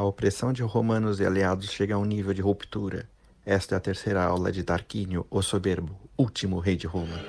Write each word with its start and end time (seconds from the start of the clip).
A 0.00 0.02
opressão 0.02 0.50
de 0.50 0.62
romanos 0.62 1.20
e 1.20 1.26
aliados 1.26 1.70
chega 1.70 1.94
a 1.94 1.98
um 1.98 2.06
nível 2.06 2.32
de 2.32 2.40
ruptura. 2.40 3.06
Esta 3.44 3.74
é 3.74 3.76
a 3.76 3.80
terceira 3.80 4.24
aula 4.24 4.50
de 4.50 4.62
Tarquínio, 4.62 5.26
o 5.30 5.42
Soberbo, 5.42 5.94
último 6.16 6.58
rei 6.58 6.74
de 6.74 6.86
Roma. 6.86 7.20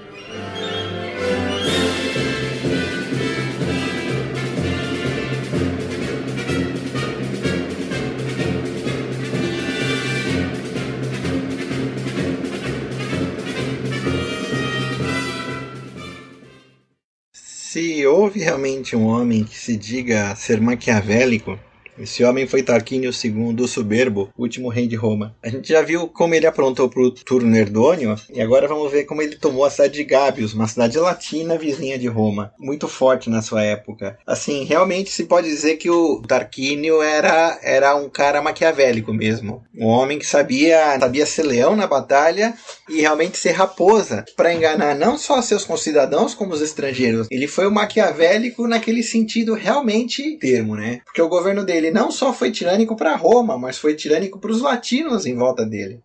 Se 17.33 18.07
houve 18.07 18.39
realmente 18.39 18.95
um 18.95 19.07
homem 19.07 19.43
que 19.43 19.59
se 19.59 19.75
diga 19.75 20.33
ser 20.37 20.61
maquiavélico, 20.61 21.59
esse 22.01 22.23
homem 22.23 22.47
foi 22.47 22.63
Tarquínio 22.63 23.11
II, 23.11 23.61
o 23.61 23.67
soberbo, 23.67 24.29
último 24.37 24.69
rei 24.69 24.87
de 24.87 24.95
Roma. 24.95 25.35
A 25.43 25.49
gente 25.49 25.69
já 25.69 25.81
viu 25.81 26.07
como 26.07 26.33
ele 26.33 26.47
aprontou 26.47 26.89
para 26.89 27.01
o 27.01 27.11
turno 27.11 27.55
Herdônio, 27.55 28.15
e 28.33 28.41
agora 28.41 28.67
vamos 28.67 28.91
ver 28.91 29.05
como 29.05 29.21
ele 29.21 29.35
tomou 29.35 29.65
a 29.65 29.69
cidade 29.69 29.93
de 29.93 30.03
Gábios, 30.03 30.53
uma 30.53 30.67
cidade 30.67 30.97
latina 30.97 31.57
vizinha 31.57 31.97
de 31.97 32.07
Roma, 32.07 32.53
muito 32.57 32.87
forte 32.87 33.29
na 33.29 33.41
sua 33.41 33.63
época. 33.63 34.17
Assim, 34.25 34.63
realmente 34.63 35.11
se 35.11 35.25
pode 35.25 35.47
dizer 35.47 35.77
que 35.77 35.89
o 35.89 36.21
Tarquínio 36.21 37.01
era, 37.01 37.59
era 37.61 37.95
um 37.95 38.09
cara 38.09 38.41
maquiavélico 38.41 39.13
mesmo. 39.13 39.63
Um 39.77 39.85
homem 39.85 40.17
que 40.17 40.25
sabia, 40.25 40.99
sabia 40.99 41.25
ser 41.25 41.43
leão 41.43 41.75
na 41.75 41.87
batalha 41.87 42.53
e 42.91 43.01
realmente 43.01 43.37
ser 43.37 43.51
raposa, 43.51 44.25
para 44.35 44.53
enganar 44.53 44.95
não 44.95 45.17
só 45.17 45.41
seus 45.41 45.63
concidadãos, 45.63 46.33
como 46.33 46.53
os 46.53 46.61
estrangeiros. 46.61 47.27
Ele 47.31 47.47
foi 47.47 47.67
o 47.67 47.71
maquiavélico 47.71 48.67
naquele 48.67 49.01
sentido 49.01 49.53
realmente 49.53 50.37
termo, 50.37 50.75
né? 50.75 51.01
Porque 51.05 51.21
o 51.21 51.29
governo 51.29 51.63
dele 51.63 51.91
não 51.91 52.11
só 52.11 52.33
foi 52.33 52.51
tirânico 52.51 52.95
para 52.95 53.15
Roma, 53.15 53.57
mas 53.57 53.77
foi 53.77 53.95
tirânico 53.95 54.39
para 54.39 54.51
os 54.51 54.61
latinos 54.61 55.25
em 55.25 55.35
volta 55.35 55.65
dele. 55.65 56.01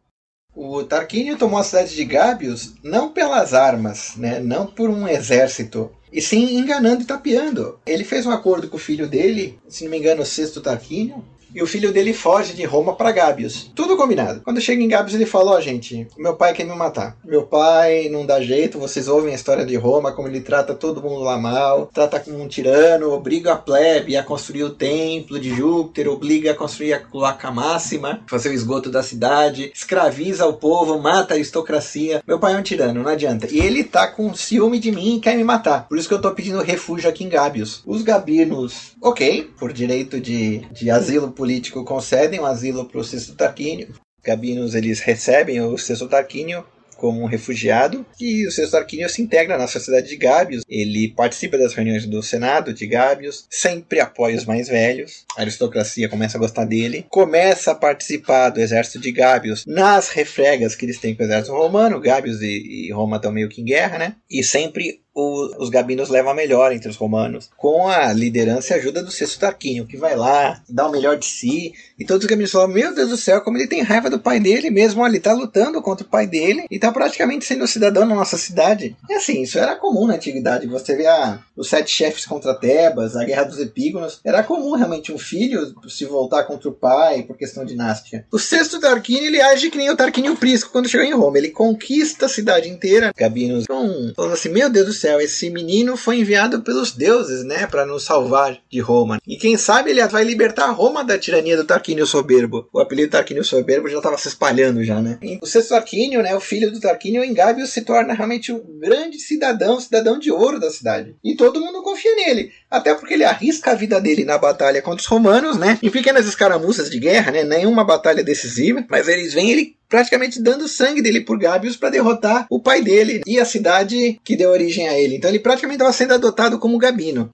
O 0.54 0.82
Tarquínio 0.84 1.36
tomou 1.36 1.58
a 1.58 1.64
cidade 1.64 1.94
de 1.94 2.04
Gábios 2.04 2.72
não 2.82 3.10
pelas 3.10 3.52
armas, 3.52 4.12
né, 4.16 4.40
não 4.40 4.66
por 4.66 4.88
um 4.88 5.06
exército, 5.06 5.90
e 6.10 6.22
sim 6.22 6.56
enganando 6.56 7.02
e 7.02 7.04
tapeando. 7.04 7.78
Ele 7.84 8.04
fez 8.04 8.24
um 8.24 8.30
acordo 8.30 8.68
com 8.68 8.76
o 8.76 8.80
filho 8.80 9.06
dele, 9.06 9.58
se 9.68 9.84
não 9.84 9.90
me 9.90 9.98
engano, 9.98 10.22
o 10.22 10.26
sexto 10.26 10.62
Tarquínio, 10.62 11.22
e 11.56 11.62
o 11.62 11.66
filho 11.66 11.90
dele 11.90 12.12
foge 12.12 12.52
de 12.52 12.64
Roma 12.64 12.94
para 12.94 13.10
Gábios. 13.10 13.70
Tudo 13.74 13.96
combinado. 13.96 14.42
Quando 14.42 14.60
chega 14.60 14.82
em 14.82 14.88
Gábios, 14.88 15.14
ele 15.14 15.24
fala: 15.24 15.52
Ó, 15.52 15.56
oh, 15.56 15.60
gente, 15.60 16.06
meu 16.18 16.36
pai 16.36 16.52
quer 16.52 16.64
me 16.64 16.76
matar. 16.76 17.16
Meu 17.24 17.44
pai 17.44 18.10
não 18.10 18.26
dá 18.26 18.42
jeito, 18.42 18.78
vocês 18.78 19.08
ouvem 19.08 19.32
a 19.32 19.34
história 19.34 19.64
de 19.64 19.74
Roma, 19.74 20.12
como 20.12 20.28
ele 20.28 20.42
trata 20.42 20.74
todo 20.74 21.00
mundo 21.00 21.20
lá 21.20 21.38
mal, 21.38 21.86
trata 21.86 22.20
como 22.20 22.42
um 22.42 22.46
tirano, 22.46 23.10
obriga 23.10 23.54
a 23.54 23.56
plebe 23.56 24.18
a 24.18 24.22
construir 24.22 24.64
o 24.64 24.74
templo 24.74 25.40
de 25.40 25.48
Júpiter, 25.48 26.08
obriga 26.08 26.50
a 26.50 26.54
construir 26.54 26.92
a 26.92 27.00
cloaca 27.00 27.50
máxima, 27.50 28.22
fazer 28.26 28.50
o 28.50 28.52
esgoto 28.52 28.90
da 28.90 29.02
cidade, 29.02 29.72
escraviza 29.74 30.44
o 30.44 30.52
povo, 30.52 30.98
mata 30.98 31.32
a 31.32 31.36
aristocracia. 31.36 32.22
Meu 32.26 32.38
pai 32.38 32.52
é 32.52 32.58
um 32.58 32.62
tirano, 32.62 33.02
não 33.02 33.10
adianta. 33.10 33.48
E 33.50 33.60
ele 33.60 33.82
tá 33.82 34.06
com 34.08 34.34
ciúme 34.34 34.78
de 34.78 34.92
mim 34.92 35.16
e 35.16 35.20
quer 35.20 35.34
me 35.34 35.44
matar. 35.44 35.88
Por 35.88 35.96
isso 35.96 36.08
que 36.08 36.14
eu 36.14 36.20
tô 36.20 36.30
pedindo 36.32 36.60
refúgio 36.60 37.08
aqui 37.08 37.24
em 37.24 37.30
Gábios. 37.30 37.82
Os 37.86 38.02
gabinos, 38.02 38.94
ok, 39.00 39.50
por 39.58 39.72
direito 39.72 40.20
de, 40.20 40.58
de 40.70 40.90
asilo 40.90 41.30
político 41.30 41.45
político 41.46 41.84
concedem 41.84 42.40
um 42.40 42.44
asilo 42.44 42.86
para 42.86 42.98
o 42.98 43.04
Sexto 43.04 43.36
Tarquínio. 43.36 43.94
Gabinos 44.24 44.74
eles 44.74 44.98
recebem 44.98 45.60
o 45.60 45.78
Sexto 45.78 46.08
Tarquínio 46.08 46.64
como 46.96 47.22
um 47.22 47.26
refugiado 47.26 48.04
e 48.18 48.44
o 48.48 48.50
Sexto 48.50 48.72
Tarquínio 48.72 49.08
se 49.08 49.22
integra 49.22 49.56
na 49.56 49.68
sociedade 49.68 50.08
de 50.08 50.16
Gábios. 50.16 50.64
Ele 50.68 51.14
participa 51.14 51.56
das 51.56 51.72
reuniões 51.72 52.04
do 52.04 52.20
Senado 52.20 52.74
de 52.74 52.84
Gábios, 52.84 53.46
sempre 53.48 54.00
apoia 54.00 54.36
os 54.36 54.44
mais 54.44 54.66
velhos. 54.66 55.24
A 55.36 55.42
aristocracia 55.42 56.08
começa 56.08 56.36
a 56.36 56.40
gostar 56.40 56.64
dele, 56.64 57.06
começa 57.08 57.70
a 57.70 57.76
participar 57.76 58.50
do 58.50 58.60
exército 58.60 58.98
de 58.98 59.12
Gábios 59.12 59.64
nas 59.68 60.08
refregas 60.08 60.74
que 60.74 60.84
eles 60.84 60.98
têm 60.98 61.14
com 61.14 61.22
o 61.22 61.26
exército 61.26 61.54
romano. 61.54 62.00
Gábios 62.00 62.42
e, 62.42 62.88
e 62.88 62.92
Roma 62.92 63.18
estão 63.18 63.30
meio 63.30 63.48
que 63.48 63.60
em 63.60 63.64
guerra, 63.64 63.98
né? 63.98 64.16
E 64.28 64.42
sempre 64.42 65.00
os 65.16 65.70
gabinos 65.70 66.10
levam 66.10 66.32
a 66.32 66.34
melhor 66.34 66.72
entre 66.72 66.90
os 66.90 66.96
romanos, 66.96 67.48
com 67.56 67.88
a 67.88 68.12
liderança 68.12 68.74
e 68.74 68.78
ajuda 68.78 69.02
do 69.02 69.10
Sexto 69.10 69.40
Tarquínio, 69.40 69.86
que 69.86 69.96
vai 69.96 70.14
lá, 70.14 70.60
dá 70.68 70.86
o 70.86 70.92
melhor 70.92 71.16
de 71.16 71.24
si, 71.24 71.72
e 71.98 72.04
todos 72.04 72.24
os 72.24 72.28
gabinos 72.28 72.52
falam: 72.52 72.68
Meu 72.68 72.94
Deus 72.94 73.08
do 73.08 73.16
céu, 73.16 73.40
como 73.40 73.56
ele 73.56 73.66
tem 73.66 73.82
raiva 73.82 74.10
do 74.10 74.20
pai 74.20 74.38
dele 74.38 74.68
mesmo, 74.70 75.06
ele 75.06 75.18
tá 75.18 75.32
lutando 75.32 75.80
contra 75.80 76.06
o 76.06 76.10
pai 76.10 76.26
dele 76.26 76.66
e 76.70 76.78
tá 76.78 76.92
praticamente 76.92 77.46
sendo 77.46 77.66
cidadão 77.66 78.04
na 78.04 78.14
nossa 78.14 78.36
cidade. 78.36 78.94
E 79.08 79.14
assim, 79.14 79.42
isso 79.42 79.58
era 79.58 79.76
comum 79.76 80.06
na 80.06 80.14
antiguidade. 80.14 80.66
Você 80.66 80.94
vê 80.94 81.06
a, 81.06 81.38
os 81.56 81.68
sete 81.68 81.90
chefes 81.90 82.26
contra 82.26 82.54
Tebas, 82.54 83.16
a 83.16 83.24
guerra 83.24 83.44
dos 83.44 83.58
epígonos, 83.58 84.20
era 84.22 84.42
comum 84.42 84.72
realmente 84.72 85.12
um 85.12 85.18
filho 85.18 85.74
se 85.88 86.04
voltar 86.04 86.44
contra 86.44 86.68
o 86.68 86.72
pai 86.72 87.22
por 87.22 87.36
questão 87.36 87.64
dinástica. 87.64 88.26
O 88.30 88.38
Sexto 88.38 88.78
Tarquínio 88.78 89.26
ele 89.26 89.40
age 89.40 89.70
que 89.70 89.78
nem 89.78 89.88
o 89.88 89.96
Tarquínio 89.96 90.36
Prisco 90.36 90.70
quando 90.70 90.88
chegou 90.88 91.06
em 91.06 91.14
Roma, 91.14 91.38
ele 91.38 91.50
conquista 91.50 92.26
a 92.26 92.28
cidade 92.28 92.68
inteira. 92.68 93.12
Gabinos 93.16 93.60
estão 93.60 94.12
falando 94.14 94.34
assim: 94.34 94.50
Meu 94.50 94.68
Deus 94.68 94.86
do 94.86 94.92
céu 94.92 95.05
céu, 95.06 95.20
esse 95.20 95.48
menino 95.50 95.96
foi 95.96 96.18
enviado 96.18 96.62
pelos 96.62 96.90
deuses, 96.90 97.44
né, 97.44 97.66
para 97.66 97.86
nos 97.86 98.02
salvar 98.02 98.58
de 98.68 98.80
Roma. 98.80 99.20
E 99.24 99.36
quem 99.36 99.56
sabe 99.56 99.90
ele 99.90 100.04
vai 100.08 100.24
libertar 100.24 100.70
Roma 100.72 101.04
da 101.04 101.16
tirania 101.16 101.56
do 101.56 101.64
Tarquínio 101.64 102.04
Soberbo. 102.06 102.68
O 102.72 102.80
apelido 102.80 103.12
Tarquínio 103.12 103.44
Soberbo 103.44 103.88
já 103.88 103.98
estava 103.98 104.18
se 104.18 104.28
espalhando 104.28 104.82
já, 104.82 105.00
né? 105.00 105.18
E 105.22 105.38
o 105.40 105.46
sexto 105.46 105.70
Tarquínio, 105.70 106.22
né, 106.22 106.34
o 106.34 106.40
filho 106.40 106.72
do 106.72 106.80
Tarquínio, 106.80 107.22
em 107.22 107.32
Gábio 107.32 107.66
se 107.66 107.82
torna 107.82 108.14
realmente 108.14 108.52
um 108.52 108.60
grande 108.80 109.18
cidadão, 109.20 109.80
cidadão 109.80 110.18
de 110.18 110.30
ouro 110.32 110.58
da 110.58 110.70
cidade. 110.70 111.14
E 111.22 111.36
todo 111.36 111.60
mundo 111.60 111.82
confia 111.82 112.14
nele, 112.16 112.50
até 112.68 112.94
porque 112.94 113.14
ele 113.14 113.24
arrisca 113.24 113.70
a 113.70 113.74
vida 113.74 114.00
dele 114.00 114.24
na 114.24 114.38
batalha 114.38 114.82
contra 114.82 115.00
os 115.00 115.06
romanos, 115.06 115.56
né, 115.56 115.78
em 115.82 115.90
pequenas 115.90 116.26
escaramuças 116.26 116.90
de 116.90 116.98
guerra, 116.98 117.30
né, 117.30 117.44
nenhuma 117.44 117.84
batalha 117.84 118.24
decisiva, 118.24 118.84
mas 118.90 119.06
eles 119.06 119.32
vêm 119.32 119.50
ele 119.50 119.76
praticamente 119.96 120.42
dando 120.42 120.68
sangue 120.68 121.00
dele 121.00 121.22
por 121.22 121.38
Gabius 121.38 121.74
para 121.74 121.88
derrotar 121.88 122.46
o 122.50 122.60
pai 122.60 122.82
dele 122.82 123.22
e 123.26 123.38
a 123.38 123.46
cidade 123.46 124.20
que 124.22 124.36
deu 124.36 124.50
origem 124.50 124.86
a 124.86 124.98
ele. 124.98 125.16
Então 125.16 125.30
ele 125.30 125.38
praticamente 125.38 125.76
estava 125.76 125.90
sendo 125.90 126.12
adotado 126.12 126.58
como 126.58 126.76
Gabino. 126.76 127.30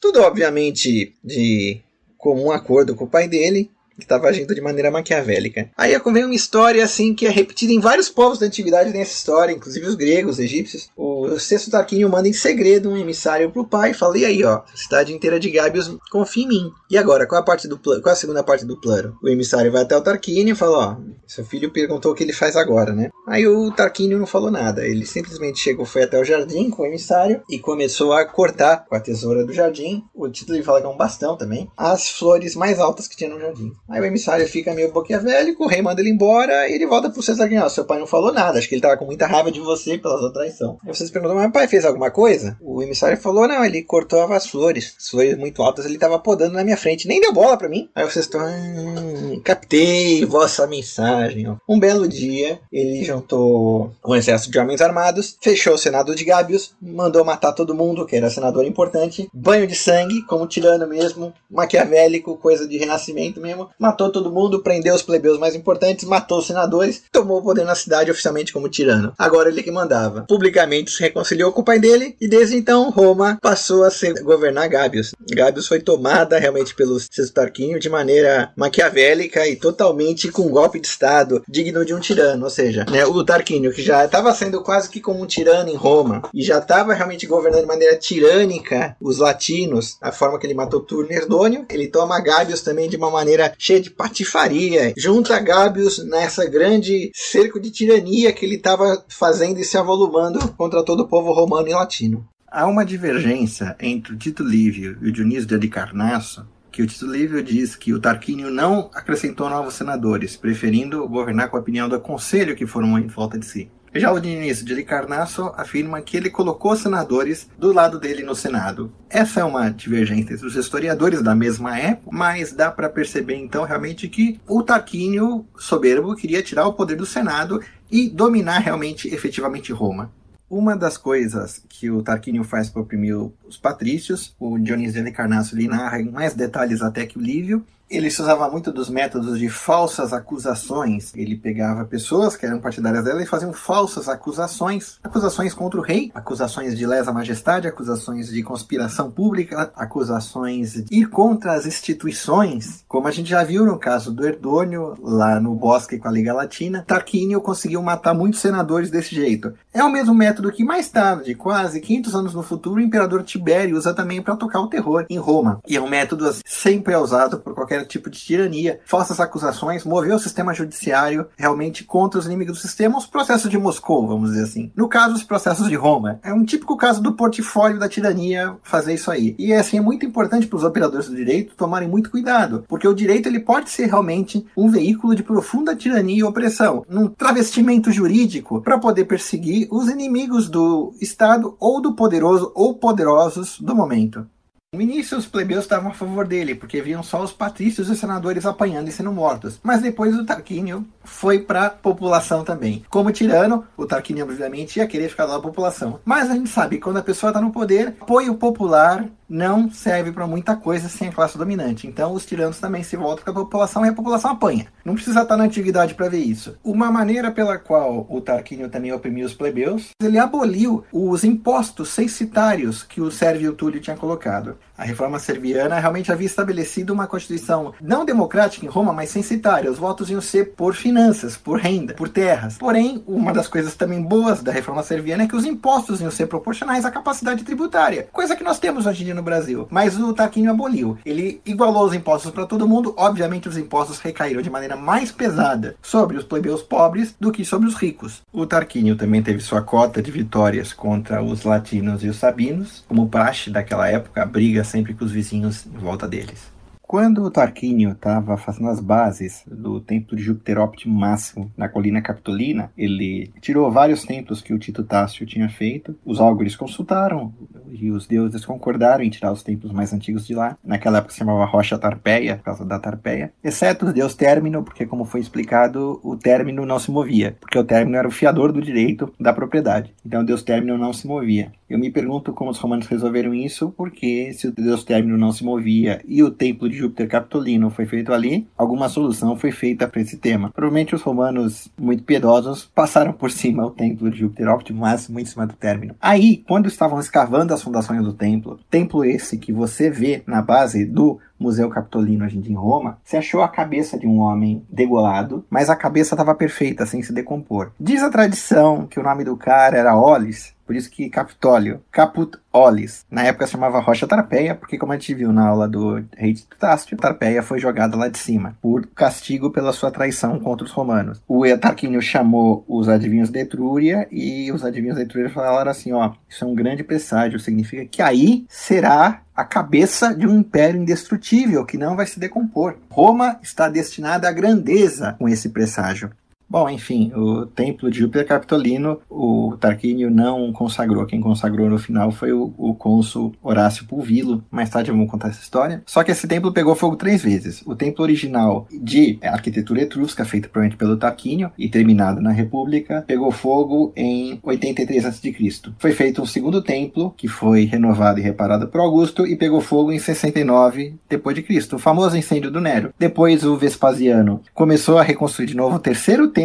Tudo, 0.00 0.22
obviamente, 0.22 1.12
de 1.24 1.80
comum 2.16 2.52
acordo 2.52 2.94
com 2.94 3.02
o 3.04 3.10
pai 3.10 3.26
dele 3.26 3.68
que 3.96 4.04
estava 4.04 4.28
agindo 4.28 4.54
de 4.54 4.60
maneira 4.60 4.90
maquiavélica. 4.90 5.70
Aí 5.76 5.98
vem 6.12 6.24
uma 6.24 6.34
história 6.34 6.84
assim 6.84 7.14
que 7.14 7.26
é 7.26 7.30
repetida 7.30 7.72
em 7.72 7.80
vários 7.80 8.08
povos 8.08 8.38
da 8.38 8.46
antiguidade 8.46 8.92
nessa 8.92 9.14
história, 9.14 9.52
inclusive 9.52 9.86
os 9.86 9.94
gregos, 9.94 10.34
os 10.34 10.38
egípcios. 10.38 10.88
O 10.96 11.38
sexto 11.38 11.70
Tarquínio 11.70 12.08
manda 12.08 12.28
em 12.28 12.32
segredo 12.32 12.90
um 12.90 12.96
emissário 12.96 13.50
pro 13.50 13.66
pai 13.66 13.90
e 13.90 13.94
fala: 13.94 14.18
"E 14.18 14.24
aí, 14.24 14.44
ó, 14.44 14.62
cidade 14.74 15.12
inteira 15.12 15.40
de 15.40 15.50
Gábios 15.50 15.96
confia 16.10 16.44
em 16.44 16.48
mim. 16.48 16.70
E 16.90 16.98
agora, 16.98 17.26
qual 17.26 17.40
a 17.40 17.44
parte 17.44 17.66
do? 17.66 17.78
Qual 17.78 18.12
a 18.12 18.16
segunda 18.16 18.42
parte 18.42 18.64
do 18.64 18.80
plano?" 18.80 19.16
O 19.22 19.28
emissário 19.28 19.72
vai 19.72 19.82
até 19.82 19.96
o 19.96 20.02
Tarquínio 20.02 20.52
e 20.52 20.56
fala: 20.56 20.78
"Ó, 20.78 20.96
seu 21.26 21.44
filho 21.44 21.72
perguntou 21.72 22.12
o 22.12 22.14
que 22.14 22.22
ele 22.22 22.32
faz 22.32 22.56
agora, 22.56 22.92
né?" 22.92 23.10
Aí 23.26 23.46
o 23.46 23.70
Tarquínio 23.70 24.18
não 24.18 24.26
falou 24.26 24.50
nada. 24.50 24.86
Ele 24.86 25.06
simplesmente 25.06 25.58
chegou, 25.58 25.86
foi 25.86 26.02
até 26.02 26.20
o 26.20 26.24
jardim 26.24 26.68
com 26.68 26.82
o 26.82 26.86
emissário 26.86 27.42
e 27.48 27.58
começou 27.58 28.12
a 28.12 28.24
cortar 28.24 28.84
com 28.86 28.94
a 28.94 29.00
tesoura 29.00 29.44
do 29.44 29.52
jardim. 29.52 30.04
O 30.14 30.28
título 30.28 30.56
ele 30.56 30.64
fala 30.64 30.80
que 30.80 30.86
é 30.86 30.90
um 30.90 30.96
bastão 30.96 31.36
também. 31.36 31.70
As 31.76 32.08
flores 32.08 32.54
mais 32.54 32.78
altas 32.78 33.08
que 33.08 33.16
tinha 33.16 33.30
no 33.30 33.40
jardim. 33.40 33.72
Aí 33.88 34.00
o 34.00 34.04
emissário 34.04 34.46
fica 34.48 34.72
meio 34.72 34.92
boquiavélico, 34.92 35.64
o 35.64 35.68
rei 35.68 35.82
manda 35.82 36.00
ele 36.00 36.10
embora 36.10 36.68
e 36.68 36.74
ele 36.74 36.86
volta 36.86 37.10
pro 37.10 37.22
César 37.22 37.46
Guinal. 37.46 37.68
Seu 37.68 37.84
pai 37.84 37.98
não 37.98 38.06
falou 38.06 38.32
nada, 38.32 38.58
acho 38.58 38.68
que 38.68 38.74
ele 38.74 38.82
tava 38.82 38.96
com 38.96 39.04
muita 39.04 39.26
raiva 39.26 39.50
de 39.50 39.60
você 39.60 39.98
pela 39.98 40.18
sua 40.18 40.32
traição. 40.32 40.78
Aí 40.84 40.94
vocês 40.94 41.10
perguntam, 41.10 41.36
mas 41.36 41.48
o 41.48 41.52
pai 41.52 41.68
fez 41.68 41.84
alguma 41.84 42.10
coisa? 42.10 42.56
O 42.60 42.82
emissário 42.82 43.16
falou, 43.18 43.46
não, 43.46 43.64
ele 43.64 43.82
cortou 43.82 44.22
as 44.32 44.46
flores. 44.46 44.94
As 44.98 45.08
flores 45.08 45.36
muito 45.36 45.62
altas 45.62 45.84
ele 45.84 45.98
tava 45.98 46.18
podando 46.18 46.54
na 46.54 46.64
minha 46.64 46.76
frente. 46.76 47.06
Nem 47.06 47.20
deu 47.20 47.32
bola 47.32 47.56
para 47.56 47.68
mim. 47.68 47.88
Aí 47.94 48.04
vocês 48.04 48.24
estão, 48.24 48.40
hum, 48.44 49.40
captei 49.44 50.24
vossa 50.24 50.66
mensagem. 50.66 51.48
Ó. 51.48 51.56
Um 51.68 51.78
belo 51.78 52.08
dia, 52.08 52.58
ele 52.72 53.04
juntou 53.04 53.92
um 54.04 54.14
exército 54.14 54.50
de 54.50 54.58
homens 54.58 54.80
armados, 54.80 55.36
fechou 55.40 55.74
o 55.74 55.78
senado 55.78 56.14
de 56.14 56.24
Gábios, 56.24 56.74
mandou 56.80 57.24
matar 57.24 57.52
todo 57.52 57.74
mundo, 57.74 58.06
que 58.06 58.16
era 58.16 58.30
senador 58.30 58.64
importante, 58.64 59.28
banho 59.32 59.66
de 59.66 59.74
sangue, 59.74 60.22
como 60.22 60.46
tirano 60.46 60.86
mesmo, 60.86 61.32
maquiavélico, 61.50 62.36
coisa 62.36 62.66
de 62.66 62.78
renascimento 62.78 63.40
mesmo, 63.40 63.68
matou 63.78 64.10
todo 64.10 64.30
mundo, 64.30 64.62
prendeu 64.62 64.94
os 64.94 65.02
plebeus 65.02 65.38
mais 65.38 65.54
importantes, 65.54 66.04
matou 66.04 66.38
os 66.38 66.46
senadores, 66.46 67.02
tomou 67.12 67.38
o 67.38 67.42
poder 67.42 67.64
na 67.64 67.74
cidade 67.74 68.10
oficialmente 68.10 68.52
como 68.52 68.68
tirano. 68.68 69.12
Agora 69.18 69.48
ele 69.48 69.62
que 69.62 69.70
mandava. 69.70 70.22
Publicamente 70.28 70.90
se 70.90 71.00
reconciliou 71.00 71.52
com 71.52 71.60
o 71.60 71.64
pai 71.64 71.78
dele 71.78 72.16
e 72.20 72.28
desde 72.28 72.56
então 72.56 72.90
Roma 72.90 73.38
passou 73.40 73.84
a 73.84 73.90
ser 73.90 74.22
governar 74.22 74.68
Gábios. 74.68 75.12
Gábios 75.30 75.66
foi 75.66 75.80
tomada 75.80 76.38
realmente 76.38 76.74
pelo 76.74 76.98
Sexto 76.98 77.32
Tarquínio 77.34 77.78
de 77.80 77.88
maneira 77.88 78.52
maquiavélica 78.56 79.46
e 79.46 79.56
totalmente 79.56 80.30
com 80.30 80.42
um 80.42 80.50
golpe 80.50 80.80
de 80.80 80.86
estado 80.86 81.42
digno 81.48 81.84
de 81.84 81.94
um 81.94 82.00
tirano, 82.00 82.44
ou 82.44 82.50
seja, 82.50 82.86
né, 82.90 83.04
o 83.04 83.24
Tarquínio 83.24 83.72
que 83.72 83.82
já 83.82 84.04
estava 84.04 84.32
sendo 84.34 84.62
quase 84.62 84.88
que 84.88 85.00
como 85.00 85.22
um 85.22 85.26
tirano 85.26 85.68
em 85.68 85.76
Roma 85.76 86.22
e 86.32 86.42
já 86.42 86.58
estava 86.58 86.94
realmente 86.94 87.26
governando 87.26 87.62
de 87.62 87.66
maneira 87.66 87.96
tirânica 87.96 88.96
os 89.00 89.18
latinos, 89.18 89.96
a 90.00 90.12
forma 90.12 90.38
que 90.38 90.46
ele 90.46 90.54
matou 90.54 90.80
Turno 90.80 91.12
Herdônio, 91.12 91.66
ele 91.70 91.88
toma 91.88 92.20
Gábios 92.20 92.62
também 92.62 92.88
de 92.88 92.96
uma 92.96 93.10
maneira 93.10 93.52
cheia 93.64 93.80
de 93.80 93.88
patifaria, 93.88 94.92
junta 94.94 95.40
Gábios 95.40 96.04
nessa 96.06 96.44
grande 96.44 97.10
cerco 97.14 97.58
de 97.58 97.70
tirania 97.70 98.30
que 98.30 98.44
ele 98.44 98.56
estava 98.56 99.02
fazendo 99.08 99.58
e 99.58 99.64
se 99.64 99.78
avolumando 99.78 100.52
contra 100.52 100.84
todo 100.84 101.00
o 101.00 101.08
povo 101.08 101.32
romano 101.32 101.68
e 101.68 101.72
latino. 101.72 102.28
Há 102.46 102.66
uma 102.66 102.84
divergência 102.84 103.74
entre 103.80 104.12
o 104.12 104.18
Tito 104.18 104.44
Livio 104.44 104.98
e 105.00 105.08
o 105.08 105.12
Dionísio 105.12 105.46
de 105.46 105.54
Alicarnasso 105.54 106.46
que 106.70 106.82
o 106.82 106.86
Tito 106.86 107.06
Livio 107.06 107.42
diz 107.42 107.74
que 107.74 107.94
o 107.94 108.00
Tarquínio 108.00 108.50
não 108.50 108.90
acrescentou 108.92 109.48
novos 109.48 109.74
senadores, 109.74 110.36
preferindo 110.36 111.08
governar 111.08 111.48
com 111.48 111.56
a 111.56 111.60
opinião 111.60 111.88
do 111.88 112.00
conselho 112.00 112.56
que 112.56 112.66
formou 112.66 112.98
em 112.98 113.06
volta 113.06 113.38
de 113.38 113.46
si. 113.46 113.70
Já 113.96 114.10
o 114.10 114.18
Diniz 114.18 114.64
de 114.64 114.74
Licarnasso 114.74 115.52
afirma 115.56 116.02
que 116.02 116.16
ele 116.16 116.28
colocou 116.28 116.74
senadores 116.74 117.48
do 117.56 117.72
lado 117.72 118.00
dele 118.00 118.24
no 118.24 118.34
Senado. 118.34 118.92
Essa 119.08 119.38
é 119.38 119.44
uma 119.44 119.70
divergência 119.70 120.34
entre 120.34 120.46
os 120.46 120.56
historiadores 120.56 121.22
da 121.22 121.32
mesma 121.32 121.78
época, 121.78 122.10
mas 122.10 122.52
dá 122.52 122.72
para 122.72 122.88
perceber 122.88 123.36
então 123.36 123.62
realmente 123.62 124.08
que 124.08 124.40
o 124.48 124.64
Tarquínio 124.64 125.46
soberbo 125.56 126.16
queria 126.16 126.42
tirar 126.42 126.66
o 126.66 126.72
poder 126.72 126.96
do 126.96 127.06
Senado 127.06 127.62
e 127.88 128.10
dominar 128.10 128.58
realmente 128.58 129.06
efetivamente 129.14 129.72
Roma. 129.72 130.10
Uma 130.50 130.76
das 130.76 130.98
coisas 130.98 131.64
que 131.68 131.88
o 131.88 132.02
Tarquínio 132.02 132.42
faz 132.42 132.68
para 132.68 132.82
oprimir 132.82 133.16
os 133.46 133.56
patrícios, 133.56 134.34
o 134.40 134.58
Dionísio 134.58 135.04
de 135.04 135.12
Carnasso 135.12 135.56
lhe 135.56 135.68
narra 135.68 136.00
em 136.00 136.10
mais 136.10 136.34
detalhes 136.34 136.82
até 136.82 137.06
que 137.06 137.16
o 137.16 137.22
Lívio, 137.22 137.64
ele 137.90 138.10
se 138.10 138.20
usava 138.20 138.48
muito 138.48 138.72
dos 138.72 138.88
métodos 138.88 139.38
de 139.38 139.48
falsas 139.48 140.12
acusações. 140.12 141.12
Ele 141.14 141.36
pegava 141.36 141.84
pessoas 141.84 142.36
que 142.36 142.46
eram 142.46 142.60
partidárias 142.60 143.04
dela 143.04 143.22
e 143.22 143.26
faziam 143.26 143.52
falsas 143.52 144.08
acusações. 144.08 144.98
Acusações 145.02 145.54
contra 145.54 145.78
o 145.78 145.82
rei, 145.82 146.10
acusações 146.14 146.76
de 146.76 146.86
lesa 146.86 147.12
majestade, 147.12 147.68
acusações 147.68 148.28
de 148.28 148.42
conspiração 148.42 149.10
pública, 149.10 149.72
acusações 149.76 150.84
de 150.84 150.86
ir 150.90 151.06
contra 151.08 151.52
as 151.52 151.66
instituições. 151.66 152.84
Como 152.88 153.06
a 153.06 153.10
gente 153.10 153.30
já 153.30 153.44
viu 153.44 153.64
no 153.64 153.78
caso 153.78 154.12
do 154.12 154.26
Herdônio, 154.26 154.96
lá 155.02 155.38
no 155.38 155.54
bosque 155.54 155.98
com 155.98 156.08
a 156.08 156.12
Liga 156.12 156.32
Latina, 156.32 156.84
Tarquínio 156.86 157.40
conseguiu 157.40 157.82
matar 157.82 158.14
muitos 158.14 158.40
senadores 158.40 158.90
desse 158.90 159.14
jeito. 159.14 159.54
É 159.74 159.82
o 159.82 159.90
mesmo 159.90 160.14
método 160.14 160.52
que 160.52 160.62
mais 160.62 160.88
tarde, 160.88 161.34
quase 161.34 161.80
500 161.80 162.14
anos 162.14 162.32
no 162.32 162.44
futuro, 162.44 162.76
o 162.76 162.80
imperador 162.80 163.24
Tibério 163.24 163.76
usa 163.76 163.92
também 163.92 164.22
para 164.22 164.36
tocar 164.36 164.60
o 164.60 164.68
terror 164.68 165.04
em 165.10 165.18
Roma. 165.18 165.58
E 165.66 165.76
é 165.76 165.80
um 165.80 165.88
método 165.88 166.28
assim, 166.28 166.42
sempre 166.46 166.94
usado 166.94 167.40
por 167.40 167.54
qualquer 167.54 167.84
tipo 167.84 168.08
de 168.08 168.20
tirania, 168.20 168.78
falsas 168.86 169.18
acusações, 169.18 169.84
moveu 169.84 170.14
o 170.14 170.20
sistema 170.20 170.54
judiciário 170.54 171.26
realmente 171.36 171.82
contra 171.82 172.20
os 172.20 172.26
inimigos 172.26 172.56
do 172.56 172.60
sistema, 172.60 172.96
os 172.96 173.06
processos 173.06 173.50
de 173.50 173.58
Moscou, 173.58 174.06
vamos 174.06 174.30
dizer 174.30 174.44
assim. 174.44 174.70
No 174.76 174.86
caso, 174.86 175.16
os 175.16 175.24
processos 175.24 175.68
de 175.68 175.74
Roma. 175.74 176.20
É 176.22 176.32
um 176.32 176.44
típico 176.44 176.76
caso 176.76 177.02
do 177.02 177.14
portfólio 177.14 177.80
da 177.80 177.88
tirania 177.88 178.56
fazer 178.62 178.94
isso 178.94 179.10
aí. 179.10 179.34
E 179.36 179.52
assim, 179.52 179.78
é 179.78 179.80
muito 179.80 180.06
importante 180.06 180.46
para 180.46 180.56
os 180.56 180.62
operadores 180.62 181.08
do 181.08 181.16
direito 181.16 181.56
tomarem 181.56 181.88
muito 181.88 182.12
cuidado, 182.12 182.64
porque 182.68 182.86
o 182.86 182.94
direito 182.94 183.28
ele 183.28 183.40
pode 183.40 183.70
ser 183.70 183.86
realmente 183.86 184.46
um 184.56 184.68
veículo 184.68 185.16
de 185.16 185.24
profunda 185.24 185.74
tirania 185.74 186.20
e 186.20 186.22
opressão, 186.22 186.86
num 186.88 187.08
travestimento 187.08 187.90
jurídico 187.90 188.62
para 188.62 188.78
poder 188.78 189.06
perseguir 189.06 189.63
os 189.70 189.88
inimigos 189.88 190.48
do 190.48 190.94
Estado 191.00 191.56
ou 191.58 191.80
do 191.80 191.94
poderoso 191.94 192.52
ou 192.54 192.74
poderosos 192.74 193.58
do 193.60 193.74
momento. 193.74 194.26
No 194.74 194.80
início, 194.80 195.16
os 195.16 195.26
plebeus 195.26 195.62
estavam 195.62 195.92
a 195.92 195.94
favor 195.94 196.26
dele, 196.26 196.54
porque 196.54 196.82
viam 196.82 197.00
só 197.00 197.22
os 197.22 197.32
patrícios 197.32 197.88
e 197.88 197.96
senadores 197.96 198.44
apanhando 198.44 198.88
e 198.88 198.92
sendo 198.92 199.12
mortos. 199.12 199.60
Mas 199.62 199.80
depois 199.80 200.16
o 200.16 200.24
Tarquínio 200.24 200.84
foi 201.04 201.38
para 201.38 201.70
população 201.70 202.44
também. 202.44 202.84
Como 202.88 203.12
tirano, 203.12 203.64
o 203.76 203.86
Tarquínio 203.86 204.24
obviamente 204.24 204.78
ia 204.78 204.86
querer 204.86 205.08
ficar 205.08 205.26
na 205.26 205.40
população. 205.40 206.00
Mas 206.04 206.30
a 206.30 206.34
gente 206.34 206.48
sabe 206.48 206.76
que 206.76 206.82
quando 206.82 206.98
a 206.98 207.02
pessoa 207.02 207.30
está 207.30 207.40
no 207.40 207.52
poder, 207.52 207.94
apoio 208.00 208.34
popular 208.34 209.06
não 209.28 209.70
serve 209.70 210.12
para 210.12 210.26
muita 210.26 210.54
coisa 210.54 210.88
sem 210.88 211.08
a 211.08 211.12
classe 211.12 211.38
dominante. 211.38 211.86
Então 211.86 212.12
os 212.12 212.26
tiranos 212.26 212.58
também 212.58 212.82
se 212.82 212.96
voltam 212.96 213.24
para 213.24 213.32
a 213.32 213.44
população 213.44 213.84
e 213.84 213.88
a 213.88 213.92
população 213.92 214.30
apanha. 214.30 214.66
Não 214.84 214.94
precisa 214.94 215.22
estar 215.22 215.36
na 215.36 215.44
antiguidade 215.44 215.94
para 215.94 216.08
ver 216.08 216.18
isso. 216.18 216.56
Uma 216.62 216.90
maneira 216.90 217.30
pela 217.30 217.58
qual 217.58 218.06
o 218.08 218.20
Tarquínio 218.20 218.68
também 218.68 218.92
oprimiu 218.92 219.26
os 219.26 219.34
plebeus, 219.34 219.90
ele 220.00 220.18
aboliu 220.18 220.84
os 220.92 221.24
impostos 221.24 221.88
censitários 221.88 222.82
que 222.82 223.00
o 223.00 223.10
Sérvio 223.10 223.54
Túlio 223.54 223.80
tinha 223.80 223.96
colocado. 223.96 224.56
A 224.76 224.84
reforma 224.84 225.18
serviana 225.18 225.78
realmente 225.78 226.12
havia 226.12 226.26
estabelecido 226.26 226.92
uma 226.92 227.06
constituição 227.06 227.72
não 227.80 228.04
democrática 228.04 228.66
em 228.66 228.68
Roma, 228.68 228.92
mas 228.92 229.10
censitária. 229.10 229.70
Os 229.70 229.78
votos 229.78 230.10
iam 230.10 230.20
ser 230.20 230.52
por 230.54 230.74
finanças, 230.94 231.36
por 231.36 231.58
renda, 231.58 231.94
por 231.94 232.08
terras. 232.08 232.56
Porém, 232.56 233.02
uma 233.04 233.32
das 233.32 233.48
coisas 233.48 233.74
também 233.74 234.00
boas 234.00 234.40
da 234.40 234.52
reforma 234.52 234.80
serviana 234.80 235.24
é 235.24 235.26
que 235.26 235.34
os 235.34 235.44
impostos 235.44 236.00
iam 236.00 236.10
ser 236.10 236.28
proporcionais 236.28 236.84
à 236.84 236.90
capacidade 236.90 237.42
tributária, 237.42 238.06
coisa 238.12 238.36
que 238.36 238.44
nós 238.44 238.60
temos 238.60 238.86
hoje 238.86 239.02
em 239.02 239.06
dia 239.06 239.14
no 239.14 239.22
Brasil. 239.22 239.66
Mas 239.72 239.98
o 239.98 240.14
Tarquínio 240.14 240.52
aboliu. 240.52 240.96
Ele 241.04 241.40
igualou 241.44 241.84
os 241.84 241.94
impostos 241.94 242.30
para 242.30 242.46
todo 242.46 242.68
mundo. 242.68 242.94
Obviamente, 242.96 243.48
os 243.48 243.58
impostos 243.58 243.98
recaíram 243.98 244.40
de 244.40 244.48
maneira 244.48 244.76
mais 244.76 245.10
pesada 245.10 245.74
sobre 245.82 246.16
os 246.16 246.22
plebeus 246.22 246.62
pobres 246.62 247.16
do 247.18 247.32
que 247.32 247.44
sobre 247.44 247.66
os 247.66 247.74
ricos. 247.74 248.22
O 248.32 248.46
Tarquínio 248.46 248.94
também 248.94 249.20
teve 249.20 249.40
sua 249.40 249.62
cota 249.62 250.00
de 250.00 250.12
vitórias 250.12 250.72
contra 250.72 251.20
os 251.20 251.42
latinos 251.42 252.04
e 252.04 252.08
os 252.08 252.18
sabinos, 252.18 252.84
como 252.86 253.08
praxe 253.08 253.50
daquela 253.50 253.88
época, 253.88 254.24
briga 254.24 254.62
sempre 254.62 254.94
com 254.94 255.04
os 255.04 255.10
vizinhos 255.10 255.66
em 255.66 255.78
volta 255.78 256.06
deles. 256.06 256.53
Quando 256.86 257.24
o 257.24 257.30
Tarquínio 257.30 257.92
estava 257.92 258.36
fazendo 258.36 258.68
as 258.68 258.78
bases 258.78 259.42
do 259.46 259.80
templo 259.80 260.14
de 260.14 260.22
Júpiter 260.22 260.58
Óptimo 260.58 260.94
Máximo 260.94 261.50
na 261.56 261.66
colina 261.66 262.02
Capitolina, 262.02 262.70
ele 262.76 263.32
tirou 263.40 263.70
vários 263.72 264.04
templos 264.04 264.42
que 264.42 264.52
o 264.52 264.58
Tito 264.58 264.84
Tácio 264.84 265.26
tinha 265.26 265.48
feito. 265.48 265.96
Os 266.04 266.20
álgores 266.20 266.54
consultaram 266.54 267.32
e 267.72 267.90
os 267.90 268.06
deuses 268.06 268.44
concordaram 268.44 269.02
em 269.02 269.10
tirar 269.10 269.32
os 269.32 269.42
templos 269.42 269.72
mais 269.72 269.92
antigos 269.94 270.26
de 270.26 270.34
lá. 270.34 270.58
Naquela 270.62 270.98
época 270.98 271.12
se 271.12 271.18
chamava 271.18 271.46
Rocha 271.46 271.78
Tarpeia, 271.78 272.36
por 272.36 272.44
causa 272.44 272.64
da 272.64 272.78
Tarpeia. 272.78 273.32
Exceto 273.42 273.86
o 273.86 273.92
deus 273.92 274.14
Término, 274.14 274.62
porque 274.62 274.86
como 274.86 275.06
foi 275.06 275.20
explicado, 275.20 275.98
o 276.04 276.16
Término 276.16 276.66
não 276.66 276.78
se 276.78 276.90
movia, 276.90 277.34
porque 277.40 277.58
o 277.58 277.64
Término 277.64 277.96
era 277.96 278.06
o 278.06 278.12
fiador 278.12 278.52
do 278.52 278.60
direito 278.60 279.12
da 279.18 279.32
propriedade. 279.32 279.92
Então 280.04 280.20
o 280.20 280.24
deus 280.24 280.42
Término 280.42 280.76
não 280.76 280.92
se 280.92 281.06
movia. 281.06 281.50
Eu 281.68 281.78
me 281.78 281.90
pergunto 281.90 282.32
como 282.32 282.50
os 282.50 282.58
romanos 282.58 282.86
resolveram 282.86 283.32
isso, 283.32 283.72
porque 283.76 284.32
se 284.32 284.48
o 284.48 284.52
deus 284.52 284.84
Término 284.84 285.16
não 285.16 285.32
se 285.32 285.44
movia 285.44 286.02
e 286.06 286.22
o 286.22 286.30
templo 286.30 286.68
de 286.68 286.76
Júpiter 286.76 287.08
Capitolino 287.08 287.70
foi 287.70 287.86
feito 287.86 288.12
ali, 288.12 288.46
alguma 288.56 288.88
solução 288.88 289.36
foi 289.36 289.50
feita 289.50 289.88
para 289.88 290.00
esse 290.00 290.18
tema. 290.18 290.50
Provavelmente 290.50 290.94
os 290.94 291.02
romanos, 291.02 291.70
muito 291.78 292.02
piedosos, 292.02 292.70
passaram 292.74 293.12
por 293.12 293.30
cima 293.30 293.64
o 293.64 293.70
templo 293.70 294.10
de 294.10 294.18
Júpiter 294.18 294.48
Optimo, 294.48 294.80
mas 294.80 295.08
muito 295.08 295.28
em 295.28 295.30
cima 295.30 295.46
do 295.46 295.54
término. 295.54 295.94
Aí, 296.00 296.44
quando 296.46 296.68
estavam 296.68 297.00
escavando 297.00 297.54
as 297.54 297.62
fundações 297.62 298.02
do 298.02 298.12
templo, 298.12 298.60
templo 298.70 299.04
esse 299.04 299.38
que 299.38 299.52
você 299.52 299.90
vê 299.90 300.22
na 300.26 300.42
base 300.42 300.84
do 300.84 301.18
Museu 301.38 301.68
Capitolino, 301.68 302.24
a 302.24 302.28
gente 302.28 302.50
em 302.50 302.54
Roma, 302.54 302.98
se 303.04 303.16
achou 303.16 303.42
a 303.42 303.48
cabeça 303.48 303.98
de 303.98 304.06
um 304.06 304.18
homem 304.20 304.62
degolado, 304.70 305.44
mas 305.50 305.68
a 305.68 305.76
cabeça 305.76 306.14
estava 306.14 306.34
perfeita, 306.34 306.86
sem 306.86 307.02
se 307.02 307.12
decompor. 307.12 307.72
Diz 307.78 308.02
a 308.02 308.10
tradição 308.10 308.86
que 308.86 309.00
o 309.00 309.02
nome 309.02 309.24
do 309.24 309.36
cara 309.36 309.76
era 309.76 309.96
Olis, 309.96 310.53
por 310.66 310.74
isso 310.74 310.90
que 310.90 311.10
Capitólio, 311.10 311.82
Caput 311.90 312.38
Olis, 312.52 313.04
na 313.10 313.22
época 313.24 313.46
se 313.46 313.52
chamava 313.52 313.80
Rocha 313.80 314.06
Tarpeia, 314.06 314.54
porque 314.54 314.78
como 314.78 314.92
a 314.92 314.96
gente 314.96 315.14
viu 315.14 315.32
na 315.32 315.46
aula 315.46 315.68
do 315.68 316.04
rei 316.16 316.32
de 316.32 316.46
Tácio, 316.58 316.96
Tarpeia 316.96 317.42
foi 317.42 317.58
jogada 317.58 317.96
lá 317.96 318.08
de 318.08 318.18
cima, 318.18 318.56
por 318.62 318.86
castigo 318.86 319.50
pela 319.50 319.72
sua 319.72 319.90
traição 319.90 320.38
contra 320.38 320.64
os 320.64 320.72
romanos. 320.72 321.20
O 321.28 321.44
Tarquínio 321.58 322.00
chamou 322.00 322.64
os 322.68 322.88
adivinhos 322.88 323.30
de 323.30 323.40
Etrúria 323.40 324.06
e 324.10 324.50
os 324.52 324.64
adivinhos 324.64 324.96
de 324.96 325.02
Etrúria 325.02 325.30
falaram 325.30 325.70
assim, 325.70 325.92
ó, 325.92 326.12
isso 326.28 326.44
é 326.44 326.48
um 326.48 326.54
grande 326.54 326.84
presságio, 326.84 327.40
significa 327.40 327.84
que 327.84 328.00
aí 328.00 328.44
será 328.48 329.22
a 329.34 329.44
cabeça 329.44 330.14
de 330.14 330.26
um 330.26 330.38
império 330.38 330.80
indestrutível 330.80 331.64
que 331.64 331.76
não 331.76 331.96
vai 331.96 332.06
se 332.06 332.20
decompor. 332.20 332.76
Roma 332.88 333.38
está 333.42 333.68
destinada 333.68 334.28
à 334.28 334.32
grandeza 334.32 335.16
com 335.18 335.28
esse 335.28 335.48
presságio. 335.48 336.10
Bom, 336.54 336.70
enfim, 336.70 337.10
o 337.16 337.46
templo 337.46 337.90
de 337.90 337.98
Júpiter 337.98 338.24
Capitolino, 338.24 339.00
o 339.10 339.56
Tarquínio 339.58 340.08
não 340.08 340.52
consagrou. 340.52 341.04
Quem 341.04 341.20
consagrou 341.20 341.68
no 341.68 341.80
final 341.80 342.12
foi 342.12 342.32
o, 342.32 342.54
o 342.56 342.72
cônsul 342.76 343.34
Horácio 343.42 343.84
Pulvilo. 343.86 344.44
Mais 344.52 344.70
tarde 344.70 344.92
vou 344.92 345.04
contar 345.08 345.30
essa 345.30 345.42
história. 345.42 345.82
Só 345.84 346.04
que 346.04 346.12
esse 346.12 346.28
templo 346.28 346.52
pegou 346.52 346.76
fogo 346.76 346.94
três 346.94 347.24
vezes. 347.24 347.60
O 347.66 347.74
templo 347.74 348.04
original 348.04 348.68
de 348.70 349.18
arquitetura 349.20 349.82
etrusca, 349.82 350.24
feito 350.24 350.48
provavelmente 350.48 350.78
pelo 350.78 350.96
Tarquínio 350.96 351.50
e 351.58 351.68
terminado 351.68 352.20
na 352.20 352.30
República, 352.30 353.02
pegou 353.04 353.32
fogo 353.32 353.92
em 353.96 354.38
83 354.40 355.06
a.C. 355.06 355.34
Foi 355.76 355.90
feito 355.90 356.22
um 356.22 356.26
segundo 356.26 356.62
templo, 356.62 357.12
que 357.16 357.26
foi 357.26 357.64
renovado 357.64 358.20
e 358.20 358.22
reparado 358.22 358.68
por 358.68 358.80
Augusto, 358.80 359.26
e 359.26 359.34
pegou 359.34 359.60
fogo 359.60 359.90
em 359.90 359.98
69 359.98 360.94
depois 361.08 361.34
de 361.34 361.42
Cristo, 361.42 361.74
o 361.74 361.80
famoso 361.80 362.16
incêndio 362.16 362.48
do 362.48 362.60
Nero. 362.60 362.94
Depois 362.96 363.42
o 363.42 363.56
Vespasiano 363.56 364.40
começou 364.54 364.98
a 364.98 365.02
reconstruir 365.02 365.46
de 365.46 365.56
novo 365.56 365.76
o 365.76 365.80
terceiro 365.80 366.28
templo, 366.28 366.43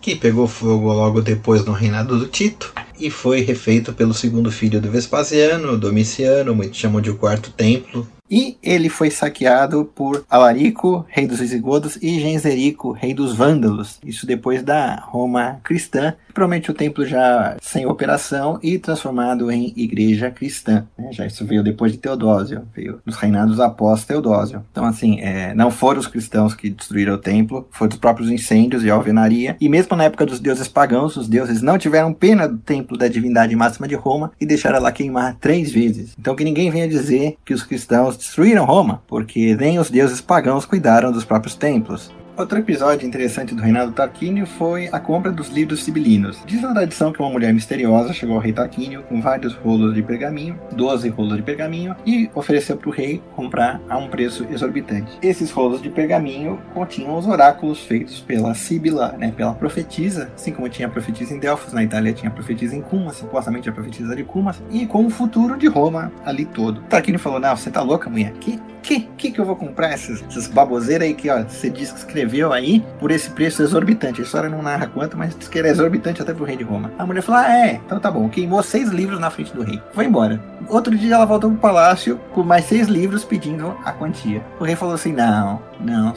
que 0.00 0.14
pegou 0.14 0.46
fogo 0.46 0.92
logo 0.92 1.20
depois 1.20 1.64
no 1.64 1.72
reinado 1.72 2.18
do 2.18 2.26
Tito, 2.26 2.72
e 2.98 3.10
foi 3.10 3.40
refeito 3.40 3.92
pelo 3.92 4.12
segundo 4.12 4.50
filho 4.50 4.80
do 4.80 4.90
Vespasiano, 4.90 5.78
Domiciano, 5.78 6.54
muito 6.54 6.76
chamam 6.76 7.00
de 7.00 7.10
o 7.10 7.16
quarto 7.16 7.50
templo, 7.50 8.06
e 8.30 8.56
ele 8.62 8.88
foi 8.88 9.10
saqueado 9.10 9.84
por 9.84 10.24
Alarico, 10.30 11.04
rei 11.08 11.26
dos 11.26 11.40
visigodos, 11.40 11.98
e 12.00 12.20
Genserico, 12.20 12.92
rei 12.92 13.12
dos 13.12 13.34
vândalos. 13.34 13.98
Isso 14.04 14.24
depois 14.24 14.62
da 14.62 14.94
Roma 14.94 15.58
cristã. 15.64 16.14
Provavelmente 16.40 16.70
o 16.70 16.74
templo 16.74 17.04
já 17.04 17.58
sem 17.60 17.84
operação 17.84 18.58
e 18.62 18.78
transformado 18.78 19.50
em 19.50 19.74
igreja 19.76 20.30
cristã. 20.30 20.86
Né? 20.98 21.12
Já 21.12 21.26
isso 21.26 21.44
veio 21.44 21.62
depois 21.62 21.92
de 21.92 21.98
Teodósio, 21.98 22.62
veio 22.74 22.98
nos 23.04 23.16
reinados 23.16 23.60
após 23.60 24.06
Teodósio. 24.06 24.64
Então, 24.72 24.86
assim, 24.86 25.20
é, 25.20 25.52
não 25.54 25.70
foram 25.70 26.00
os 26.00 26.06
cristãos 26.06 26.54
que 26.54 26.70
destruíram 26.70 27.12
o 27.12 27.18
templo, 27.18 27.68
foram 27.70 27.92
os 27.92 27.98
próprios 27.98 28.30
incêndios 28.30 28.82
e 28.82 28.90
alvenaria. 28.90 29.54
E 29.60 29.68
mesmo 29.68 29.94
na 29.94 30.04
época 30.04 30.24
dos 30.24 30.40
deuses 30.40 30.66
pagãos, 30.66 31.14
os 31.18 31.28
deuses 31.28 31.60
não 31.60 31.76
tiveram 31.76 32.10
pena 32.10 32.48
do 32.48 32.56
templo 32.56 32.96
da 32.96 33.06
divindade 33.06 33.54
máxima 33.54 33.86
de 33.86 33.94
Roma 33.94 34.32
e 34.40 34.46
deixaram 34.46 34.80
lá 34.80 34.90
queimar 34.90 35.36
três 35.38 35.70
vezes. 35.70 36.14
Então, 36.18 36.34
que 36.34 36.42
ninguém 36.42 36.70
venha 36.70 36.88
dizer 36.88 37.36
que 37.44 37.52
os 37.52 37.62
cristãos 37.62 38.16
destruíram 38.16 38.64
Roma, 38.64 39.02
porque 39.06 39.54
nem 39.56 39.78
os 39.78 39.90
deuses 39.90 40.22
pagãos 40.22 40.64
cuidaram 40.64 41.12
dos 41.12 41.26
próprios 41.26 41.54
templos. 41.54 42.10
Outro 42.40 42.58
episódio 42.58 43.06
interessante 43.06 43.54
do 43.54 43.60
reinado 43.60 43.92
Tarquínio 43.92 44.46
foi 44.46 44.88
a 44.90 44.98
compra 44.98 45.30
dos 45.30 45.50
livros 45.50 45.84
sibilinos. 45.84 46.38
Diz 46.46 46.64
a 46.64 46.72
tradição 46.72 47.12
que 47.12 47.20
uma 47.20 47.28
mulher 47.28 47.52
misteriosa 47.52 48.14
chegou 48.14 48.36
ao 48.36 48.40
rei 48.40 48.50
Tarquínio 48.50 49.02
com 49.02 49.20
vários 49.20 49.52
rolos 49.52 49.92
de 49.92 50.02
pergaminho, 50.02 50.58
12 50.72 51.10
rolos 51.10 51.36
de 51.36 51.42
pergaminho, 51.42 51.94
e 52.06 52.30
ofereceu 52.34 52.78
para 52.78 52.88
o 52.88 52.92
rei 52.92 53.22
comprar 53.36 53.78
a 53.90 53.98
um 53.98 54.08
preço 54.08 54.46
exorbitante. 54.50 55.18
Esses 55.20 55.50
rolos 55.50 55.82
de 55.82 55.90
pergaminho 55.90 56.58
continham 56.72 57.18
os 57.18 57.26
oráculos 57.26 57.80
feitos 57.80 58.20
pela 58.20 58.54
Sibila, 58.54 59.14
né, 59.18 59.34
pela 59.36 59.52
profetisa, 59.52 60.32
assim 60.34 60.50
como 60.50 60.66
tinha 60.70 60.88
a 60.88 60.90
profetisa 60.90 61.34
em 61.34 61.38
Delfos, 61.38 61.74
na 61.74 61.84
Itália 61.84 62.14
tinha 62.14 62.30
a 62.30 62.34
profetisa 62.34 62.74
em 62.74 62.80
Cumas, 62.80 63.16
supostamente 63.16 63.68
a 63.68 63.72
profetisa 63.72 64.16
de 64.16 64.24
Cumas, 64.24 64.62
e 64.70 64.86
com 64.86 65.04
o 65.04 65.10
futuro 65.10 65.58
de 65.58 65.66
Roma 65.66 66.10
ali 66.24 66.46
todo. 66.46 66.80
Tarquínio 66.88 67.20
falou: 67.20 67.38
Não, 67.38 67.54
você 67.54 67.70
tá 67.70 67.82
louca, 67.82 68.08
mulher? 68.08 68.32
Que 68.40 68.58
que, 68.82 69.00
que 69.00 69.30
que 69.30 69.38
eu 69.38 69.44
vou 69.44 69.56
comprar 69.56 69.90
essas, 69.92 70.22
essas 70.22 70.46
baboseiras 70.48 71.06
aí 71.06 71.14
que, 71.14 71.28
ó, 71.30 71.42
você 71.42 71.70
diz 71.70 71.92
que 71.92 71.98
escreveu 71.98 72.29
aí 72.52 72.84
por 72.98 73.10
esse 73.10 73.30
preço 73.30 73.62
exorbitante. 73.62 74.20
A 74.20 74.24
história 74.24 74.48
não 74.48 74.62
narra 74.62 74.86
quanto, 74.86 75.16
mas 75.16 75.36
diz 75.36 75.48
que 75.48 75.58
era 75.58 75.68
exorbitante 75.68 76.22
até 76.22 76.32
pro 76.32 76.44
rei 76.44 76.56
de 76.56 76.64
Roma. 76.64 76.90
A 76.98 77.06
mulher 77.06 77.22
falou, 77.22 77.40
ah, 77.40 77.52
é, 77.52 77.80
então 77.84 77.98
tá 77.98 78.10
bom. 78.10 78.28
Queimou 78.28 78.62
seis 78.62 78.90
livros 78.90 79.20
na 79.20 79.30
frente 79.30 79.54
do 79.54 79.62
rei. 79.62 79.80
Foi 79.92 80.04
embora. 80.04 80.40
Outro 80.70 80.96
dia 80.96 81.14
ela 81.14 81.24
voltou 81.24 81.50
pro 81.50 81.58
palácio 81.58 82.20
com 82.32 82.42
mais 82.42 82.64
seis 82.64 82.86
livros 82.86 83.24
pedindo 83.24 83.76
a 83.84 83.92
quantia. 83.92 84.42
O 84.58 84.64
rei 84.64 84.76
falou 84.76 84.94
assim, 84.94 85.12
não, 85.12 85.60
não, 85.80 86.14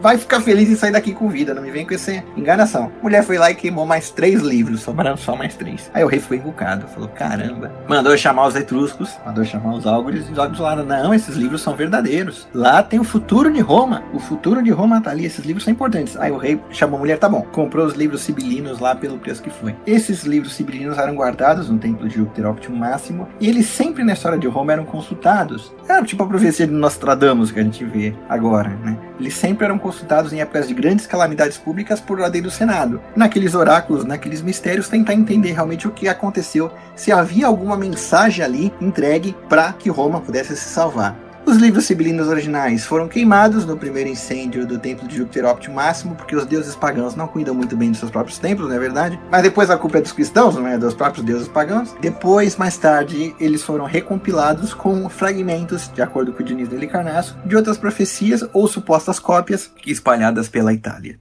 vai 0.00 0.16
ficar 0.16 0.40
feliz 0.40 0.70
em 0.70 0.76
sair 0.76 0.92
daqui 0.92 1.12
com 1.12 1.28
vida, 1.28 1.52
não 1.52 1.62
me 1.62 1.70
vem 1.70 1.86
com 1.86 1.94
essa 1.94 2.22
enganação. 2.36 2.92
A 3.00 3.02
mulher 3.02 3.24
foi 3.24 3.38
lá 3.38 3.50
e 3.50 3.54
queimou 3.54 3.84
mais 3.84 4.10
três 4.10 4.42
livros, 4.42 4.82
sobraram 4.82 5.16
só 5.16 5.34
mais 5.34 5.56
três. 5.56 5.90
Aí 5.92 6.04
o 6.04 6.06
rei 6.06 6.20
ficou 6.20 6.36
encucado, 6.36 6.86
falou, 6.88 7.08
caramba. 7.08 7.72
Mandou 7.88 8.16
chamar 8.16 8.46
os 8.46 8.54
etruscos, 8.54 9.10
mandou 9.26 9.44
chamar 9.44 9.74
os 9.74 9.86
álgures, 9.86 10.28
e 10.28 10.32
os 10.32 10.38
álgures 10.38 10.58
falaram, 10.58 10.84
não, 10.84 11.12
esses 11.12 11.34
livros 11.36 11.62
são 11.62 11.74
verdadeiros. 11.74 12.46
Lá 12.54 12.82
tem 12.82 13.00
o 13.00 13.04
futuro 13.04 13.52
de 13.52 13.60
Roma. 13.60 14.02
O 14.12 14.18
futuro 14.18 14.62
de 14.62 14.70
Roma 14.70 15.00
tá 15.00 15.10
ali. 15.10 15.24
Esses 15.24 15.44
livros 15.44 15.64
são 15.64 15.72
importantes. 15.72 16.16
Aí 16.16 16.30
o 16.30 16.36
rei 16.36 16.60
chamou 16.70 16.96
a 16.96 17.00
mulher, 17.00 17.18
tá 17.18 17.28
bom. 17.28 17.42
Comprou 17.42 17.86
os 17.86 17.94
livros 17.94 18.20
sibilinos 18.20 18.78
lá 18.78 18.94
pelo 18.94 19.18
preço 19.18 19.42
que 19.42 19.50
foi. 19.50 19.74
Esses 19.86 20.24
livros 20.24 20.54
sibilinos 20.54 20.98
eram 20.98 21.14
guardados 21.14 21.68
no 21.68 21.78
templo 21.78 22.08
de 22.08 22.16
Júpiter 22.16 22.46
Optimum 22.46 22.78
Máximo. 22.78 23.28
E 23.40 23.48
eles 23.48 23.66
sempre 23.72 24.04
na 24.04 24.12
história 24.12 24.38
de 24.38 24.46
Roma 24.46 24.72
eram 24.72 24.84
consultados. 24.84 25.72
Era 25.88 26.04
tipo 26.04 26.22
a 26.22 26.26
profecia 26.26 26.66
de 26.66 26.72
Nostradamus 26.72 27.50
que 27.50 27.60
a 27.60 27.62
gente 27.62 27.84
vê 27.84 28.14
agora, 28.28 28.68
né? 28.68 28.96
Eles 29.18 29.34
sempre 29.34 29.64
eram 29.64 29.78
consultados 29.78 30.32
em 30.32 30.40
épocas 30.40 30.68
de 30.68 30.74
grandes 30.74 31.06
calamidades 31.06 31.58
públicas 31.58 32.00
por 32.00 32.20
ordem 32.20 32.42
do 32.42 32.50
Senado. 32.50 33.00
Naqueles 33.16 33.54
oráculos, 33.54 34.04
naqueles 34.04 34.42
mistérios, 34.42 34.88
tentar 34.88 35.14
entender 35.14 35.52
realmente 35.52 35.88
o 35.88 35.90
que 35.90 36.08
aconteceu, 36.08 36.70
se 36.94 37.10
havia 37.12 37.46
alguma 37.46 37.76
mensagem 37.76 38.44
ali 38.44 38.72
entregue 38.80 39.34
para 39.48 39.72
que 39.72 39.90
Roma 39.90 40.20
pudesse 40.20 40.56
se 40.56 40.68
salvar. 40.68 41.31
Os 41.44 41.56
livros 41.56 41.84
sibilinos 41.84 42.28
originais 42.28 42.86
foram 42.86 43.08
queimados 43.08 43.66
no 43.66 43.76
primeiro 43.76 44.08
incêndio 44.08 44.64
do 44.64 44.78
templo 44.78 45.06
de 45.08 45.16
Júpiter 45.16 45.44
Óptimo 45.44 45.74
Máximo, 45.74 46.14
porque 46.14 46.36
os 46.36 46.46
deuses 46.46 46.76
pagãos 46.76 47.16
não 47.16 47.26
cuidam 47.26 47.54
muito 47.54 47.76
bem 47.76 47.90
dos 47.90 47.98
seus 47.98 48.12
próprios 48.12 48.38
templos, 48.38 48.68
não 48.68 48.76
é 48.76 48.78
verdade? 48.78 49.20
Mas 49.30 49.42
depois 49.42 49.68
a 49.68 49.76
culpa 49.76 49.98
é 49.98 50.00
dos 50.00 50.12
cristãos, 50.12 50.54
não 50.54 50.66
é? 50.66 50.78
Dos 50.78 50.94
próprios 50.94 51.26
deuses 51.26 51.48
pagãos. 51.48 51.94
Depois, 52.00 52.56
mais 52.56 52.76
tarde, 52.78 53.34
eles 53.40 53.62
foram 53.62 53.84
recompilados 53.84 54.72
com 54.72 55.08
fragmentos, 55.08 55.90
de 55.92 56.00
acordo 56.00 56.32
com 56.32 56.42
o 56.42 56.46
Dionísio 56.46 56.70
de 56.70 56.76
Halicarnasso, 56.76 57.36
de 57.44 57.56
outras 57.56 57.76
profecias 57.76 58.44
ou 58.52 58.68
supostas 58.68 59.18
cópias 59.18 59.70
espalhadas 59.84 60.48
pela 60.48 60.72
Itália. 60.72 61.18